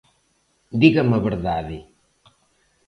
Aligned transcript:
Dígame 0.81 1.13
a 1.19 1.23
verdade... 1.29 1.77